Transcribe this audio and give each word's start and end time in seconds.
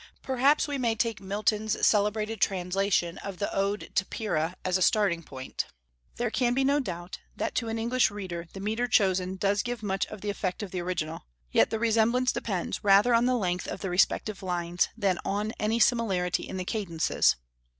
Perhaps 0.23 0.67
we 0.67 0.79
may 0.79 0.95
take 0.95 1.21
Milton's 1.21 1.85
celebrated 1.85 2.41
translation 2.41 3.19
of 3.19 3.37
the 3.37 3.53
Ode 3.55 3.91
to 3.93 4.03
Pyrrha 4.03 4.55
as 4.65 4.75
a 4.75 4.81
starting 4.81 5.21
point. 5.21 5.67
There 6.15 6.31
can 6.31 6.55
be 6.55 6.63
no 6.63 6.79
doubt 6.79 7.19
that 7.35 7.53
to 7.57 7.69
an 7.69 7.77
English 7.77 8.09
reader 8.09 8.47
the 8.51 8.59
metre 8.59 8.87
chosen 8.87 9.35
does 9.35 9.61
give 9.61 9.83
much 9.83 10.07
of 10.07 10.21
the 10.21 10.31
effect 10.31 10.63
of 10.63 10.71
the 10.71 10.81
original; 10.81 11.27
yet 11.51 11.69
the 11.69 11.77
resemblance 11.77 12.31
depends 12.31 12.83
rather 12.83 13.13
on 13.13 13.27
the 13.27 13.37
length 13.37 13.67
of 13.67 13.81
the 13.81 13.91
respective 13.91 14.41
lines 14.41 14.89
than 14.97 15.19
on 15.23 15.51
any 15.59 15.77
similarity 15.79 16.47
in 16.49 16.57
the 16.57 16.65
cadences. 16.65 17.35